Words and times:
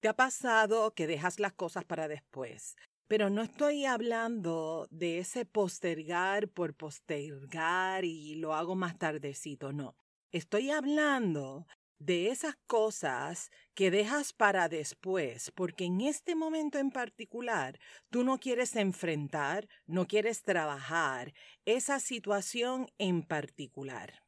¿Te 0.00 0.08
ha 0.08 0.14
pasado 0.14 0.94
que 0.94 1.06
dejas 1.06 1.38
las 1.38 1.52
cosas 1.52 1.84
para 1.84 2.08
después? 2.08 2.74
Pero 3.06 3.28
no 3.28 3.42
estoy 3.42 3.84
hablando 3.84 4.88
de 4.90 5.18
ese 5.18 5.44
postergar 5.44 6.48
por 6.48 6.74
postergar 6.74 8.06
y 8.06 8.36
lo 8.36 8.54
hago 8.54 8.74
más 8.74 8.96
tardecito, 8.96 9.74
no. 9.74 9.94
Estoy 10.32 10.70
hablando 10.70 11.66
de 11.98 12.28
esas 12.28 12.56
cosas 12.66 13.50
que 13.74 13.90
dejas 13.90 14.32
para 14.32 14.70
después, 14.70 15.52
porque 15.54 15.84
en 15.84 16.00
este 16.00 16.34
momento 16.34 16.78
en 16.78 16.92
particular 16.92 17.78
tú 18.08 18.24
no 18.24 18.38
quieres 18.38 18.76
enfrentar, 18.76 19.68
no 19.86 20.06
quieres 20.06 20.42
trabajar 20.42 21.34
esa 21.66 22.00
situación 22.00 22.90
en 22.96 23.22
particular. 23.22 24.22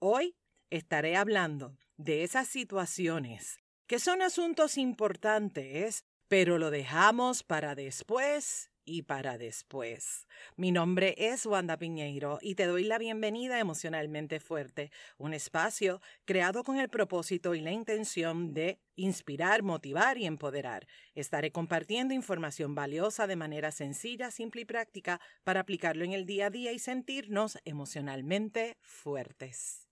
Hoy 0.00 0.36
estaré 0.68 1.16
hablando 1.16 1.78
de 1.96 2.24
esas 2.24 2.46
situaciones 2.48 3.61
que 3.92 3.98
son 3.98 4.22
asuntos 4.22 4.78
importantes, 4.78 6.06
pero 6.26 6.56
lo 6.56 6.70
dejamos 6.70 7.42
para 7.42 7.74
después 7.74 8.70
y 8.86 9.02
para 9.02 9.36
después. 9.36 10.26
Mi 10.56 10.72
nombre 10.72 11.14
es 11.18 11.44
Wanda 11.44 11.76
Piñeiro 11.76 12.38
y 12.40 12.54
te 12.54 12.64
doy 12.64 12.84
la 12.84 12.96
bienvenida 12.96 13.56
a 13.56 13.60
Emocionalmente 13.60 14.40
Fuerte, 14.40 14.90
un 15.18 15.34
espacio 15.34 16.00
creado 16.24 16.64
con 16.64 16.78
el 16.78 16.88
propósito 16.88 17.54
y 17.54 17.60
la 17.60 17.72
intención 17.72 18.54
de 18.54 18.80
inspirar, 18.96 19.62
motivar 19.62 20.16
y 20.16 20.24
empoderar. 20.24 20.86
Estaré 21.14 21.52
compartiendo 21.52 22.14
información 22.14 22.74
valiosa 22.74 23.26
de 23.26 23.36
manera 23.36 23.72
sencilla, 23.72 24.30
simple 24.30 24.62
y 24.62 24.64
práctica 24.64 25.20
para 25.44 25.60
aplicarlo 25.60 26.02
en 26.02 26.12
el 26.12 26.24
día 26.24 26.46
a 26.46 26.50
día 26.50 26.72
y 26.72 26.78
sentirnos 26.78 27.58
emocionalmente 27.66 28.78
fuertes. 28.80 29.91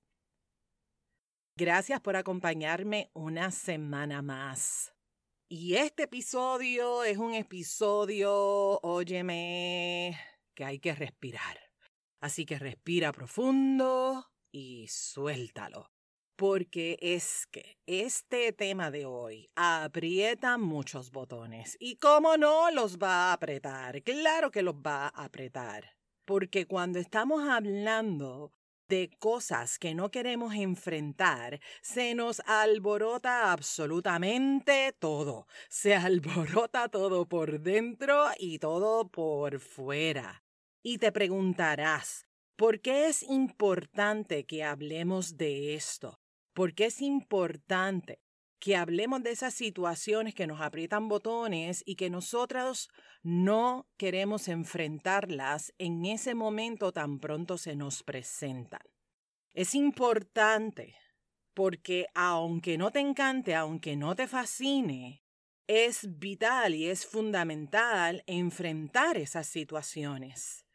Gracias 1.61 2.01
por 2.01 2.17
acompañarme 2.17 3.11
una 3.13 3.51
semana 3.51 4.23
más. 4.23 4.95
Y 5.47 5.75
este 5.75 6.05
episodio 6.05 7.05
es 7.05 7.19
un 7.19 7.35
episodio, 7.35 8.81
óyeme, 8.81 10.19
que 10.55 10.65
hay 10.65 10.79
que 10.79 10.95
respirar. 10.95 11.59
Así 12.19 12.47
que 12.47 12.59
respira 12.59 13.13
profundo 13.13 14.33
y 14.51 14.89
suéltalo. 14.89 15.91
Porque 16.35 16.97
es 17.03 17.47
que 17.49 17.77
este 17.85 18.55
tema 18.55 18.91
de 18.91 19.05
hoy 19.05 19.51
aprieta 19.55 20.57
muchos 20.57 21.11
botones. 21.11 21.77
¿Y 21.79 21.97
cómo 21.97 22.39
no 22.39 22.71
los 22.71 22.97
va 22.97 23.29
a 23.29 23.33
apretar? 23.35 24.03
Claro 24.03 24.51
que 24.51 24.63
los 24.63 24.77
va 24.77 25.09
a 25.09 25.25
apretar. 25.25 25.95
Porque 26.25 26.65
cuando 26.65 26.99
estamos 26.99 27.47
hablando 27.47 28.55
de 28.91 29.09
cosas 29.21 29.79
que 29.79 29.95
no 29.95 30.11
queremos 30.11 30.53
enfrentar, 30.55 31.61
se 31.81 32.15
nos 32.15 32.41
alborota 32.41 33.53
absolutamente 33.53 34.93
todo. 34.99 35.47
Se 35.69 35.95
alborota 36.09 36.89
todo 36.89 37.27
por 37.27 37.61
dentro 37.61 38.27
y 38.39 38.59
todo 38.59 39.09
por 39.09 39.61
fuera. 39.61 40.43
Y 40.83 40.99
te 40.99 41.13
preguntarás, 41.13 42.27
¿por 42.57 42.81
qué 42.81 43.09
es 43.09 43.23
importante 43.23 44.45
que 44.45 44.65
hablemos 44.65 45.37
de 45.37 45.75
esto? 45.75 46.21
¿Por 46.53 46.75
qué 46.75 46.87
es 46.87 47.01
importante 47.01 48.19
que 48.61 48.77
hablemos 48.77 49.23
de 49.23 49.31
esas 49.31 49.55
situaciones 49.55 50.35
que 50.35 50.47
nos 50.47 50.61
aprietan 50.61 51.09
botones 51.09 51.83
y 51.87 51.97
que 51.97 52.11
nosotros 52.11 52.91
no 53.23 53.89
queremos 53.97 54.49
enfrentarlas 54.49 55.73
en 55.79 56.05
ese 56.05 56.35
momento 56.35 56.93
tan 56.93 57.19
pronto 57.19 57.57
se 57.57 57.75
nos 57.75 58.03
presentan. 58.03 58.83
Es 59.55 59.75
importante 59.75 60.95
porque 61.55 62.07
aunque 62.15 62.77
no 62.77 62.91
te 62.91 63.01
encante, 63.01 63.55
aunque 63.55 63.97
no 63.97 64.15
te 64.15 64.29
fascine, 64.29 65.25
es 65.67 66.19
vital 66.19 66.75
y 66.75 66.89
es 66.89 67.07
fundamental 67.07 68.23
enfrentar 68.27 69.17
esas 69.17 69.47
situaciones. 69.47 70.67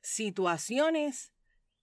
Situaciones 0.00 1.32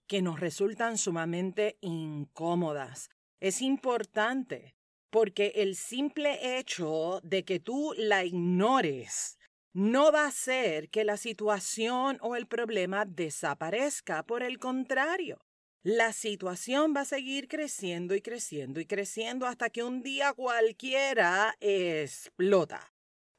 que 0.08 0.22
nos 0.22 0.40
resultan 0.40 0.98
sumamente 0.98 1.78
incómodas. 1.82 3.10
Es 3.40 3.62
importante 3.62 4.75
porque 5.16 5.54
el 5.56 5.78
simple 5.78 6.60
hecho 6.60 7.22
de 7.24 7.46
que 7.46 7.62
tú 7.62 7.94
la 7.98 8.26
ignores 8.26 9.40
no 9.74 10.12
va 10.12 10.26
a 10.26 10.28
hacer 10.28 10.90
que 10.90 11.06
la 11.06 11.16
situación 11.16 12.18
o 12.20 12.36
el 12.36 12.48
problema 12.48 13.06
desaparezca. 13.06 14.24
Por 14.24 14.44
el 14.44 14.60
contrario, 14.60 15.40
la 15.84 16.12
situación 16.12 16.94
va 16.94 17.02
a 17.02 17.06
seguir 17.06 17.48
creciendo 17.48 18.14
y 18.14 18.22
creciendo 18.22 18.82
y 18.82 18.86
creciendo 18.86 19.48
hasta 19.48 19.70
que 19.70 19.84
un 19.84 20.04
día 20.04 20.34
cualquiera 20.34 21.56
explota. 21.62 22.92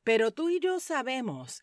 Pero 0.02 0.30
tú 0.30 0.48
y 0.48 0.60
yo 0.60 0.80
sabemos 0.80 1.60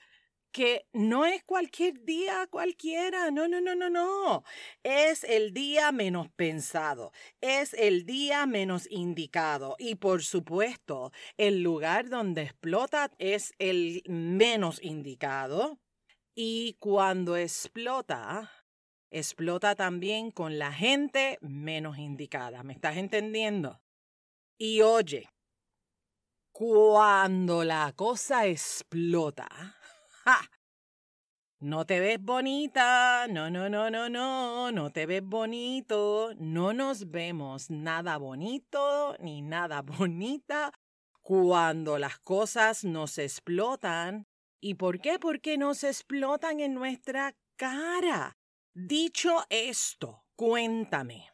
que 0.53 0.85
no 0.93 1.25
es 1.25 1.43
cualquier 1.43 2.05
día 2.05 2.47
cualquiera, 2.49 3.31
no, 3.31 3.47
no, 3.47 3.59
no, 3.59 3.75
no, 3.75 3.89
no. 3.89 4.43
Es 4.83 5.25
el 5.25 5.53
día 5.53 5.91
menos 5.91 6.29
pensado, 6.29 7.11
es 7.41 7.73
el 7.73 8.05
día 8.05 8.45
menos 8.45 8.87
indicado 8.89 9.75
y 9.79 9.95
por 9.95 10.23
supuesto 10.23 11.11
el 11.37 11.63
lugar 11.63 12.07
donde 12.09 12.43
explota 12.43 13.11
es 13.17 13.53
el 13.57 14.03
menos 14.07 14.81
indicado. 14.81 15.79
Y 16.35 16.77
cuando 16.79 17.35
explota, 17.35 18.51
explota 19.11 19.75
también 19.75 20.31
con 20.31 20.57
la 20.59 20.71
gente 20.71 21.37
menos 21.41 21.97
indicada. 21.97 22.63
¿Me 22.63 22.73
estás 22.73 22.97
entendiendo? 22.97 23.81
Y 24.57 24.81
oye, 24.81 25.29
cuando 26.51 27.63
la 27.63 27.91
cosa 27.95 28.45
explota, 28.45 29.47
no 31.63 31.85
te 31.85 32.01
ves 32.01 32.22
bonita, 32.22 33.25
no, 33.29 33.50
no, 33.50 33.69
no, 33.69 33.89
no, 33.89 34.09
no, 34.09 34.69
no 34.69 34.91
te 34.91 35.06
ves 35.06 35.23
bonito, 35.23 36.34
no 36.38 36.73
nos 36.73 37.09
vemos 37.09 37.69
nada 37.69 38.17
bonito 38.17 39.16
ni 39.19 39.41
nada 39.41 39.81
bonita 39.97 40.73
cuando 41.22 41.97
las 41.97 42.19
cosas 42.19 42.83
nos 42.83 43.17
explotan. 43.17 44.28
¿Y 44.59 44.73
por 44.75 45.00
qué? 45.00 45.19
Porque 45.19 45.57
nos 45.57 45.85
explotan 45.85 46.59
en 46.59 46.73
nuestra 46.73 47.33
cara. 47.56 48.38
Dicho 48.73 49.45
esto, 49.50 50.25
cuéntame. 50.35 51.29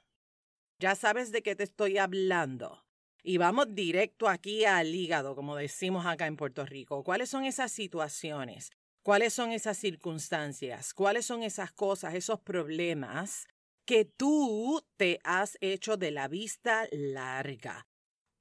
Ya 0.77 0.93
sabes 0.93 1.31
de 1.31 1.41
qué 1.41 1.55
te 1.55 1.63
estoy 1.63 1.97
hablando. 1.97 2.85
Y 3.23 3.37
vamos 3.37 3.73
directo 3.73 4.29
aquí 4.29 4.63
al 4.63 4.93
hígado, 4.93 5.35
como 5.35 5.55
decimos 5.55 6.05
acá 6.05 6.27
en 6.27 6.37
Puerto 6.37 6.65
Rico. 6.67 7.03
¿Cuáles 7.03 7.29
son 7.29 7.45
esas 7.45 7.71
situaciones? 7.71 8.69
¿Cuáles 9.09 9.33
son 9.33 9.51
esas 9.51 9.75
circunstancias? 9.75 10.93
¿Cuáles 10.93 11.25
son 11.25 11.41
esas 11.41 11.71
cosas, 11.71 12.13
esos 12.13 12.41
problemas 12.41 13.47
que 13.83 14.05
tú 14.05 14.85
te 14.97 15.19
has 15.23 15.57
hecho 15.61 15.97
de 15.97 16.11
la 16.11 16.27
vista 16.27 16.87
larga? 16.91 17.87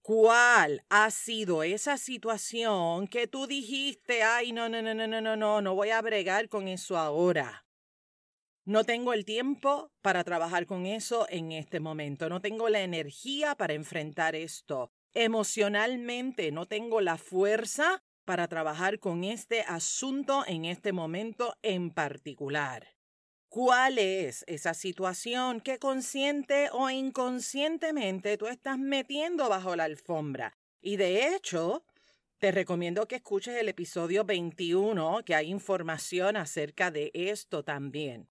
¿Cuál 0.02 0.84
ha 0.90 1.10
sido 1.10 1.62
esa 1.62 1.96
situación 1.96 3.08
que 3.08 3.26
tú 3.26 3.46
dijiste, 3.46 4.22
ay, 4.22 4.52
no, 4.52 4.68
no, 4.68 4.82
no, 4.82 4.92
no, 4.92 5.06
no, 5.06 5.22
no, 5.22 5.36
no, 5.36 5.62
no 5.62 5.74
voy 5.74 5.88
a 5.88 6.02
bregar 6.02 6.50
con 6.50 6.68
eso 6.68 6.98
ahora? 6.98 7.64
No 8.66 8.84
tengo 8.84 9.14
el 9.14 9.24
tiempo 9.24 9.90
para 10.02 10.22
trabajar 10.22 10.66
con 10.66 10.84
eso 10.84 11.26
en 11.30 11.52
este 11.52 11.80
momento. 11.80 12.28
No 12.28 12.42
tengo 12.42 12.68
la 12.68 12.82
energía 12.82 13.54
para 13.54 13.72
enfrentar 13.72 14.34
esto. 14.34 14.92
Emocionalmente 15.14 16.52
no 16.52 16.66
tengo 16.66 17.00
la 17.00 17.16
fuerza 17.16 18.02
para 18.28 18.46
trabajar 18.46 18.98
con 18.98 19.24
este 19.24 19.62
asunto 19.62 20.44
en 20.46 20.66
este 20.66 20.92
momento 20.92 21.56
en 21.62 21.90
particular. 21.90 22.94
¿Cuál 23.48 23.96
es 23.96 24.44
esa 24.46 24.74
situación 24.74 25.62
que 25.62 25.78
consciente 25.78 26.68
o 26.70 26.90
inconscientemente 26.90 28.36
tú 28.36 28.46
estás 28.46 28.78
metiendo 28.78 29.48
bajo 29.48 29.74
la 29.76 29.84
alfombra? 29.84 30.58
Y 30.82 30.96
de 30.96 31.28
hecho, 31.28 31.86
te 32.36 32.52
recomiendo 32.52 33.08
que 33.08 33.16
escuches 33.16 33.56
el 33.56 33.70
episodio 33.70 34.26
21, 34.26 35.24
que 35.24 35.34
hay 35.34 35.48
información 35.48 36.36
acerca 36.36 36.90
de 36.90 37.10
esto 37.14 37.64
también. 37.64 38.28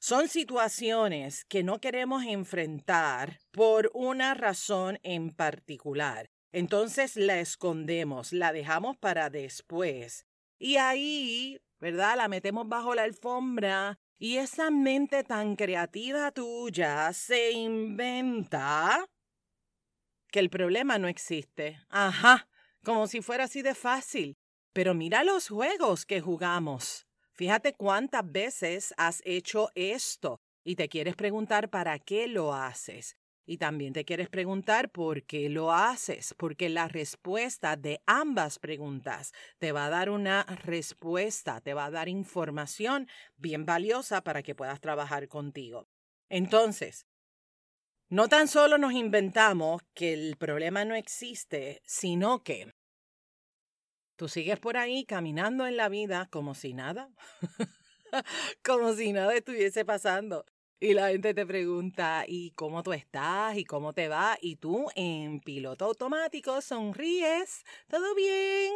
Son 0.00 0.26
situaciones 0.26 1.44
que 1.44 1.62
no 1.62 1.82
queremos 1.82 2.24
enfrentar 2.24 3.40
por 3.50 3.90
una 3.92 4.32
razón 4.32 4.98
en 5.02 5.32
particular. 5.32 6.30
Entonces 6.56 7.16
la 7.16 7.38
escondemos, 7.38 8.32
la 8.32 8.50
dejamos 8.50 8.96
para 8.96 9.28
después. 9.28 10.24
Y 10.58 10.76
ahí, 10.78 11.60
¿verdad? 11.80 12.16
La 12.16 12.28
metemos 12.28 12.66
bajo 12.66 12.94
la 12.94 13.02
alfombra 13.02 13.98
y 14.18 14.38
esa 14.38 14.70
mente 14.70 15.22
tan 15.22 15.54
creativa 15.54 16.32
tuya 16.32 17.12
se 17.12 17.52
inventa 17.52 19.06
que 20.28 20.38
el 20.38 20.48
problema 20.48 20.96
no 20.96 21.08
existe. 21.08 21.78
Ajá, 21.90 22.48
como 22.82 23.06
si 23.06 23.20
fuera 23.20 23.44
así 23.44 23.60
de 23.60 23.74
fácil. 23.74 24.38
Pero 24.72 24.94
mira 24.94 25.24
los 25.24 25.50
juegos 25.50 26.06
que 26.06 26.22
jugamos. 26.22 27.06
Fíjate 27.32 27.74
cuántas 27.74 28.32
veces 28.32 28.94
has 28.96 29.20
hecho 29.26 29.68
esto 29.74 30.40
y 30.64 30.76
te 30.76 30.88
quieres 30.88 31.16
preguntar 31.16 31.68
para 31.68 31.98
qué 31.98 32.26
lo 32.26 32.54
haces. 32.54 33.14
Y 33.48 33.58
también 33.58 33.92
te 33.92 34.04
quieres 34.04 34.28
preguntar 34.28 34.90
por 34.90 35.22
qué 35.22 35.48
lo 35.48 35.72
haces, 35.72 36.34
porque 36.36 36.68
la 36.68 36.88
respuesta 36.88 37.76
de 37.76 38.00
ambas 38.04 38.58
preguntas 38.58 39.32
te 39.58 39.70
va 39.70 39.86
a 39.86 39.90
dar 39.90 40.10
una 40.10 40.42
respuesta, 40.42 41.60
te 41.60 41.72
va 41.72 41.84
a 41.84 41.90
dar 41.92 42.08
información 42.08 43.08
bien 43.36 43.64
valiosa 43.64 44.22
para 44.22 44.42
que 44.42 44.56
puedas 44.56 44.80
trabajar 44.80 45.28
contigo. 45.28 45.86
Entonces, 46.28 47.06
no 48.08 48.28
tan 48.28 48.48
solo 48.48 48.78
nos 48.78 48.92
inventamos 48.92 49.82
que 49.94 50.12
el 50.12 50.36
problema 50.36 50.84
no 50.84 50.96
existe, 50.96 51.82
sino 51.84 52.42
que 52.42 52.72
tú 54.16 54.28
sigues 54.28 54.58
por 54.58 54.76
ahí 54.76 55.04
caminando 55.04 55.66
en 55.66 55.76
la 55.76 55.88
vida 55.88 56.26
como 56.32 56.54
si 56.54 56.74
nada, 56.74 57.10
como 58.64 58.92
si 58.94 59.12
nada 59.12 59.34
estuviese 59.34 59.84
pasando. 59.84 60.44
Y 60.78 60.92
la 60.92 61.08
gente 61.08 61.32
te 61.32 61.46
pregunta, 61.46 62.24
¿y 62.28 62.50
cómo 62.50 62.82
tú 62.82 62.92
estás? 62.92 63.56
¿Y 63.56 63.64
cómo 63.64 63.94
te 63.94 64.08
va? 64.08 64.36
Y 64.42 64.56
tú 64.56 64.88
en 64.94 65.40
piloto 65.40 65.86
automático 65.86 66.60
sonríes. 66.60 67.64
¿Todo 67.88 68.14
bien? 68.14 68.74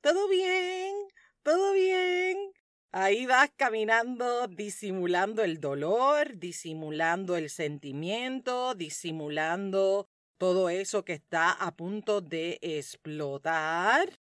¿Todo 0.00 0.28
bien? 0.28 0.94
¿Todo 1.42 1.72
bien? 1.72 2.52
Ahí 2.92 3.26
vas 3.26 3.50
caminando, 3.56 4.46
disimulando 4.46 5.42
el 5.42 5.60
dolor, 5.60 6.38
disimulando 6.38 7.36
el 7.36 7.50
sentimiento, 7.50 8.76
disimulando 8.76 10.06
todo 10.38 10.68
eso 10.70 11.04
que 11.04 11.14
está 11.14 11.50
a 11.50 11.72
punto 11.74 12.20
de 12.20 12.58
explotar, 12.62 14.20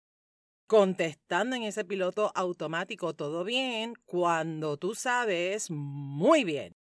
contestando 0.67 1.55
en 1.55 1.63
ese 1.63 1.85
piloto 1.85 2.31
automático 2.35 3.15
todo 3.15 3.43
bien, 3.43 3.95
cuando 4.05 4.77
tú 4.77 4.93
sabes 4.93 5.71
muy 5.71 6.43
bien 6.43 6.75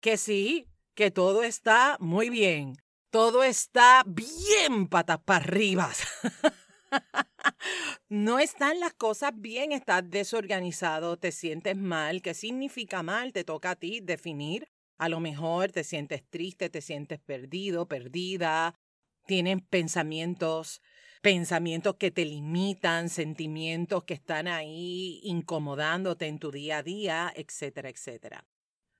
que 0.00 0.16
sí, 0.16 0.68
que 0.94 1.10
todo 1.10 1.42
está 1.42 1.96
muy 2.00 2.30
bien. 2.30 2.76
Todo 3.10 3.42
está 3.42 4.04
bien 4.06 4.88
patas 4.88 5.20
para 5.24 5.44
arriba. 5.44 5.90
no 8.08 8.38
están 8.38 8.80
las 8.80 8.92
cosas 8.94 9.32
bien, 9.34 9.72
estás 9.72 10.08
desorganizado, 10.10 11.16
te 11.16 11.32
sientes 11.32 11.76
mal. 11.76 12.20
¿Qué 12.20 12.34
significa 12.34 13.02
mal? 13.02 13.32
Te 13.32 13.44
toca 13.44 13.70
a 13.70 13.76
ti 13.76 14.00
definir. 14.00 14.68
A 14.98 15.08
lo 15.08 15.20
mejor 15.20 15.72
te 15.72 15.84
sientes 15.84 16.22
triste, 16.28 16.68
te 16.68 16.82
sientes 16.82 17.18
perdido, 17.20 17.86
perdida. 17.86 18.74
Tienen 19.26 19.60
pensamientos, 19.60 20.82
pensamientos 21.22 21.96
que 21.96 22.10
te 22.10 22.24
limitan, 22.24 23.08
sentimientos 23.08 24.04
que 24.04 24.14
están 24.14 24.48
ahí 24.48 25.20
incomodándote 25.22 26.26
en 26.26 26.38
tu 26.38 26.50
día 26.50 26.78
a 26.78 26.82
día, 26.82 27.32
etcétera, 27.34 27.88
etcétera. 27.88 28.44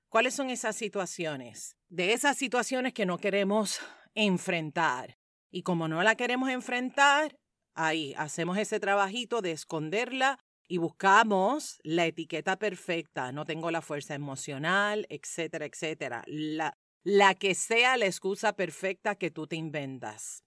¿Cuáles 0.09 0.33
son 0.33 0.49
esas 0.49 0.75
situaciones? 0.75 1.77
De 1.87 2.13
esas 2.13 2.35
situaciones 2.35 2.93
que 2.93 3.05
no 3.05 3.19
queremos 3.19 3.79
enfrentar. 4.15 5.19
Y 5.51 5.61
como 5.61 5.87
no 5.87 6.01
la 6.01 6.15
queremos 6.15 6.49
enfrentar, 6.49 7.37
ahí 7.75 8.15
hacemos 8.17 8.57
ese 8.57 8.79
trabajito 8.79 9.41
de 9.41 9.51
esconderla 9.51 10.39
y 10.67 10.77
buscamos 10.77 11.79
la 11.83 12.07
etiqueta 12.07 12.57
perfecta. 12.57 13.31
No 13.31 13.45
tengo 13.45 13.69
la 13.69 13.83
fuerza 13.83 14.15
emocional, 14.15 15.05
etcétera, 15.09 15.65
etcétera. 15.65 16.23
La, 16.25 16.75
la 17.03 17.35
que 17.35 17.53
sea 17.53 17.95
la 17.95 18.07
excusa 18.07 18.53
perfecta 18.53 19.13
que 19.13 19.29
tú 19.29 19.45
te 19.45 19.57
inventas. 19.57 20.43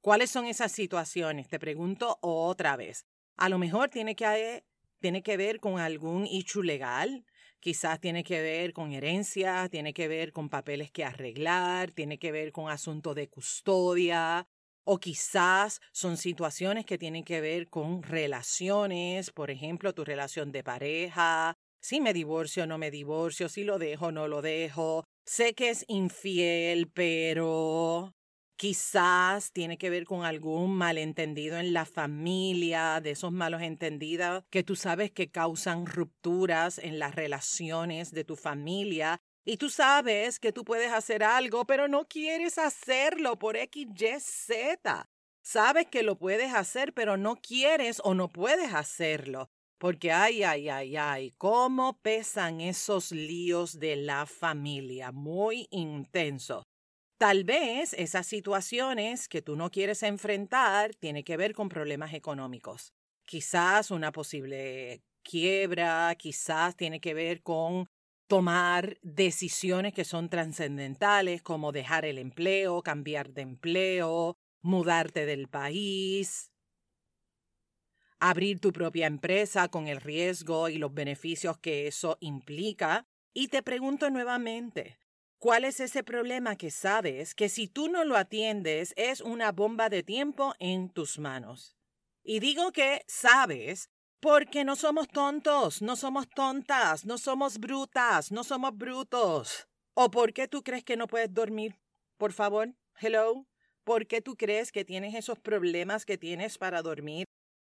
¿Cuáles 0.00 0.30
son 0.30 0.46
esas 0.46 0.70
situaciones? 0.70 1.48
Te 1.48 1.58
pregunto 1.58 2.18
otra 2.22 2.76
vez. 2.76 3.04
A 3.36 3.48
lo 3.48 3.58
mejor 3.58 3.90
tiene 3.90 4.14
que, 4.14 4.64
tiene 5.00 5.24
que 5.24 5.36
ver 5.36 5.58
con 5.58 5.80
algún 5.80 6.26
hecho 6.26 6.62
legal, 6.62 7.24
quizás 7.60 8.00
tiene 8.00 8.24
que 8.24 8.42
ver 8.42 8.72
con 8.72 8.92
herencia, 8.92 9.68
tiene 9.68 9.92
que 9.92 10.08
ver 10.08 10.32
con 10.32 10.48
papeles 10.48 10.90
que 10.90 11.04
arreglar, 11.04 11.92
tiene 11.92 12.18
que 12.18 12.32
ver 12.32 12.52
con 12.52 12.70
asuntos 12.70 13.14
de 13.14 13.28
custodia, 13.28 14.48
o 14.84 14.98
quizás 14.98 15.80
son 15.92 16.16
situaciones 16.16 16.86
que 16.86 16.98
tienen 16.98 17.24
que 17.24 17.40
ver 17.40 17.68
con 17.68 18.02
relaciones, 18.02 19.30
por 19.30 19.50
ejemplo, 19.50 19.94
tu 19.94 20.04
relación 20.04 20.52
de 20.52 20.64
pareja, 20.64 21.56
si 21.80 22.00
me 22.00 22.12
divorcio 22.12 22.64
o 22.64 22.66
no 22.66 22.78
me 22.78 22.90
divorcio, 22.90 23.48
si 23.48 23.64
lo 23.64 23.78
dejo 23.78 24.06
o 24.06 24.12
no 24.12 24.28
lo 24.28 24.42
dejo, 24.42 25.04
sé 25.24 25.54
que 25.54 25.70
es 25.70 25.84
infiel, 25.88 26.90
pero 26.90 28.14
Quizás 28.60 29.52
tiene 29.52 29.78
que 29.78 29.88
ver 29.88 30.04
con 30.04 30.22
algún 30.22 30.76
malentendido 30.76 31.56
en 31.56 31.72
la 31.72 31.86
familia, 31.86 33.00
de 33.00 33.12
esos 33.12 33.32
malos 33.32 33.62
entendidos 33.62 34.44
que 34.50 34.62
tú 34.62 34.76
sabes 34.76 35.10
que 35.10 35.30
causan 35.30 35.86
rupturas 35.86 36.76
en 36.76 36.98
las 36.98 37.14
relaciones 37.14 38.10
de 38.10 38.22
tu 38.22 38.36
familia 38.36 39.18
y 39.46 39.56
tú 39.56 39.70
sabes 39.70 40.38
que 40.38 40.52
tú 40.52 40.62
puedes 40.66 40.92
hacer 40.92 41.24
algo, 41.24 41.64
pero 41.64 41.88
no 41.88 42.06
quieres 42.06 42.58
hacerlo 42.58 43.38
por 43.38 43.56
X, 43.56 43.86
Y, 43.98 44.20
Z. 44.20 45.08
Sabes 45.42 45.86
que 45.86 46.02
lo 46.02 46.18
puedes 46.18 46.52
hacer, 46.52 46.92
pero 46.92 47.16
no 47.16 47.36
quieres 47.36 48.02
o 48.04 48.12
no 48.12 48.28
puedes 48.28 48.74
hacerlo. 48.74 49.48
Porque 49.78 50.12
ay, 50.12 50.42
ay, 50.42 50.68
ay, 50.68 50.98
ay, 50.98 51.32
cómo 51.38 51.98
pesan 52.02 52.60
esos 52.60 53.10
líos 53.10 53.78
de 53.78 53.96
la 53.96 54.26
familia, 54.26 55.12
muy 55.12 55.66
intenso. 55.70 56.66
Tal 57.20 57.44
vez 57.44 57.92
esas 57.98 58.26
situaciones 58.26 59.28
que 59.28 59.42
tú 59.42 59.54
no 59.54 59.70
quieres 59.70 60.02
enfrentar 60.04 60.94
tienen 60.94 61.22
que 61.22 61.36
ver 61.36 61.52
con 61.52 61.68
problemas 61.68 62.14
económicos. 62.14 62.94
Quizás 63.26 63.90
una 63.90 64.10
posible 64.10 65.02
quiebra, 65.22 66.14
quizás 66.14 66.76
tiene 66.76 66.98
que 66.98 67.12
ver 67.12 67.42
con 67.42 67.90
tomar 68.26 68.96
decisiones 69.02 69.92
que 69.92 70.06
son 70.06 70.30
trascendentales, 70.30 71.42
como 71.42 71.72
dejar 71.72 72.06
el 72.06 72.16
empleo, 72.16 72.80
cambiar 72.80 73.34
de 73.34 73.42
empleo, 73.42 74.38
mudarte 74.62 75.26
del 75.26 75.46
país, 75.46 76.50
abrir 78.18 78.60
tu 78.60 78.72
propia 78.72 79.06
empresa 79.06 79.68
con 79.68 79.88
el 79.88 80.00
riesgo 80.00 80.70
y 80.70 80.78
los 80.78 80.94
beneficios 80.94 81.58
que 81.58 81.86
eso 81.86 82.16
implica. 82.20 83.04
Y 83.34 83.48
te 83.48 83.62
pregunto 83.62 84.08
nuevamente, 84.08 84.96
¿Cuál 85.40 85.64
es 85.64 85.80
ese 85.80 86.04
problema 86.04 86.54
que 86.54 86.70
sabes 86.70 87.34
que 87.34 87.48
si 87.48 87.66
tú 87.66 87.88
no 87.88 88.04
lo 88.04 88.18
atiendes 88.18 88.92
es 88.98 89.22
una 89.22 89.52
bomba 89.52 89.88
de 89.88 90.02
tiempo 90.02 90.54
en 90.58 90.90
tus 90.90 91.18
manos? 91.18 91.78
Y 92.22 92.40
digo 92.40 92.72
que 92.72 93.06
sabes 93.08 93.88
porque 94.20 94.64
no 94.64 94.76
somos 94.76 95.08
tontos, 95.08 95.80
no 95.80 95.96
somos 95.96 96.28
tontas, 96.28 97.06
no 97.06 97.16
somos 97.16 97.56
brutas, 97.56 98.30
no 98.30 98.44
somos 98.44 98.76
brutos. 98.76 99.66
¿O 99.94 100.10
por 100.10 100.34
qué 100.34 100.46
tú 100.46 100.62
crees 100.62 100.84
que 100.84 100.98
no 100.98 101.06
puedes 101.06 101.32
dormir? 101.32 101.80
Por 102.18 102.34
favor, 102.34 102.74
hello. 103.00 103.46
¿Por 103.82 104.06
qué 104.06 104.20
tú 104.20 104.36
crees 104.36 104.70
que 104.70 104.84
tienes 104.84 105.14
esos 105.14 105.38
problemas 105.38 106.04
que 106.04 106.18
tienes 106.18 106.58
para 106.58 106.82
dormir? 106.82 107.24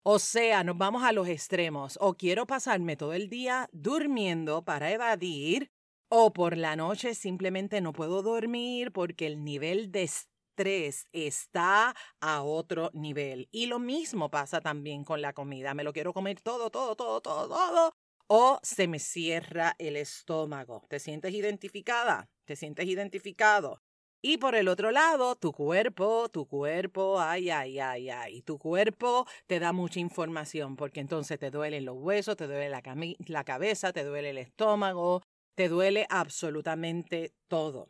O 0.03 0.19
sea, 0.19 0.63
nos 0.63 0.77
vamos 0.77 1.03
a 1.03 1.11
los 1.11 1.27
extremos. 1.27 1.97
O 1.99 2.13
quiero 2.13 2.47
pasarme 2.47 2.95
todo 2.95 3.11
el 3.11 3.27
día 3.27 3.67
durmiendo 3.73 4.63
para 4.63 4.89
evadir 4.89 5.69
o 6.09 6.31
por 6.33 6.57
la 6.57 6.75
noche 6.75 7.13
simplemente 7.15 7.81
no 7.81 7.93
puedo 7.93 8.21
dormir 8.21 8.91
porque 8.91 9.27
el 9.27 9.43
nivel 9.43 9.91
de 9.91 10.03
estrés 10.03 11.05
está 11.11 11.95
a 12.21 12.43
otro 12.43 12.89
nivel. 12.93 13.47
Y 13.51 13.67
lo 13.67 13.79
mismo 13.79 14.29
pasa 14.29 14.61
también 14.61 15.03
con 15.03 15.21
la 15.21 15.33
comida. 15.33 15.73
Me 15.73 15.83
lo 15.83 15.93
quiero 15.93 16.13
comer 16.13 16.41
todo, 16.41 16.69
todo, 16.69 16.95
todo, 16.95 17.21
todo, 17.21 17.47
todo. 17.47 17.93
O 18.27 18.59
se 18.61 18.87
me 18.87 18.99
cierra 18.99 19.75
el 19.79 19.95
estómago. 19.95 20.85
¿Te 20.89 20.99
sientes 20.99 21.33
identificada? 21.33 22.29
¿Te 22.45 22.55
sientes 22.55 22.87
identificado? 22.87 23.81
Y 24.21 24.37
por 24.37 24.55
el 24.55 24.67
otro 24.67 24.91
lado, 24.91 25.35
tu 25.35 25.53
cuerpo, 25.53 26.27
tu 26.29 26.47
cuerpo, 26.47 27.19
ay, 27.19 27.51
ay, 27.51 27.79
ay, 27.79 28.09
ay, 28.09 28.41
tu 28.41 28.57
cuerpo 28.57 29.27
te 29.45 29.59
da 29.59 29.73
mucha 29.73 29.99
información 29.99 30.75
porque 30.75 30.99
entonces 30.99 31.37
te 31.37 31.51
duelen 31.51 31.85
los 31.85 31.97
huesos, 31.97 32.35
te 32.35 32.47
duele 32.47 32.67
la, 32.67 32.81
la 33.27 33.43
cabeza, 33.43 33.93
te 33.93 34.03
duele 34.03 34.31
el 34.31 34.39
estómago, 34.39 35.21
te 35.57 35.69
duele 35.69 36.05
absolutamente 36.09 37.33
todo. 37.47 37.89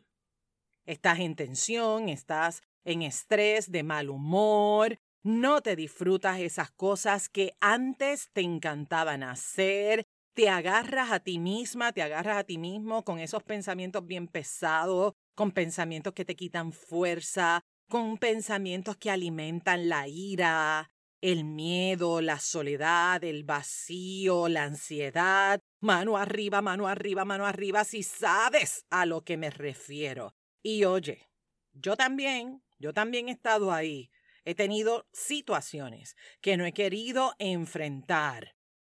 Estás 0.86 1.18
en 1.18 1.36
tensión, 1.36 2.08
estás 2.08 2.62
en 2.84 3.02
estrés, 3.02 3.70
de 3.70 3.82
mal 3.82 4.08
humor, 4.08 4.98
no 5.22 5.60
te 5.60 5.76
disfrutas 5.76 6.40
esas 6.40 6.70
cosas 6.70 7.28
que 7.28 7.58
antes 7.60 8.30
te 8.32 8.40
encantaban 8.40 9.22
hacer, 9.22 10.06
te 10.34 10.48
agarras 10.48 11.12
a 11.12 11.20
ti 11.20 11.38
misma, 11.38 11.92
te 11.92 12.00
agarras 12.00 12.38
a 12.38 12.44
ti 12.44 12.56
mismo 12.56 13.04
con 13.04 13.18
esos 13.18 13.42
pensamientos 13.42 14.06
bien 14.06 14.28
pesados, 14.28 15.12
con 15.34 15.52
pensamientos 15.52 16.14
que 16.14 16.24
te 16.24 16.36
quitan 16.36 16.72
fuerza, 16.72 17.60
con 17.90 18.16
pensamientos 18.16 18.96
que 18.96 19.10
alimentan 19.10 19.90
la 19.90 20.08
ira, 20.08 20.90
el 21.20 21.44
miedo, 21.44 22.22
la 22.22 22.40
soledad, 22.40 23.22
el 23.24 23.44
vacío, 23.44 24.48
la 24.48 24.64
ansiedad. 24.64 25.60
Mano 25.80 26.16
arriba, 26.16 26.60
mano 26.60 26.88
arriba, 26.88 27.24
mano 27.24 27.46
arriba, 27.46 27.84
si 27.84 28.02
sabes 28.02 28.84
a 28.90 29.06
lo 29.06 29.22
que 29.22 29.36
me 29.36 29.50
refiero. 29.50 30.34
Y 30.60 30.84
oye, 30.84 31.30
yo 31.72 31.96
también, 31.96 32.64
yo 32.78 32.92
también 32.92 33.28
he 33.28 33.32
estado 33.32 33.72
ahí. 33.72 34.10
He 34.44 34.54
tenido 34.54 35.06
situaciones 35.12 36.16
que 36.40 36.56
no 36.56 36.64
he 36.64 36.72
querido 36.72 37.34
enfrentar. 37.38 38.56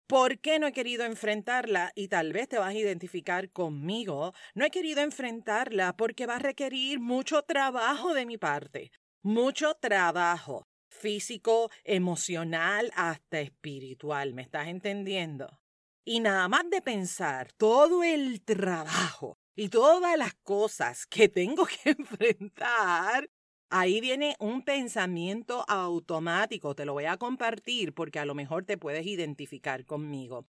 ¿Por 0.06 0.38
qué 0.38 0.58
no 0.58 0.68
he 0.68 0.72
querido 0.72 1.04
enfrentarla? 1.04 1.92
Y 1.94 2.08
tal 2.08 2.32
vez 2.32 2.48
te 2.48 2.58
vas 2.58 2.70
a 2.70 2.78
identificar 2.78 3.50
conmigo. 3.50 4.32
No 4.54 4.64
he 4.64 4.70
querido 4.70 5.02
enfrentarla 5.02 5.96
porque 5.96 6.26
va 6.26 6.36
a 6.36 6.38
requerir 6.38 7.00
mucho 7.00 7.42
trabajo 7.42 8.14
de 8.14 8.24
mi 8.24 8.38
parte. 8.38 8.92
Mucho 9.22 9.74
trabajo 9.74 10.66
físico, 10.88 11.70
emocional, 11.84 12.92
hasta 12.94 13.40
espiritual. 13.40 14.32
¿Me 14.32 14.42
estás 14.42 14.68
entendiendo? 14.68 15.58
Y 16.04 16.20
nada 16.20 16.48
más 16.48 16.68
de 16.70 16.80
pensar 16.80 17.52
todo 17.52 18.02
el 18.02 18.42
trabajo 18.42 19.38
y 19.54 19.68
todas 19.68 20.16
las 20.16 20.34
cosas 20.34 21.06
que 21.06 21.28
tengo 21.28 21.66
que 21.84 21.90
enfrentar, 21.90 23.28
ahí 23.70 24.00
viene 24.00 24.36
un 24.38 24.62
pensamiento 24.62 25.64
automático. 25.68 26.74
Te 26.74 26.84
lo 26.84 26.92
voy 26.94 27.06
a 27.06 27.16
compartir 27.16 27.92
porque 27.92 28.18
a 28.18 28.24
lo 28.24 28.34
mejor 28.34 28.64
te 28.64 28.78
puedes 28.78 29.06
identificar 29.06 29.84
conmigo. 29.84 30.46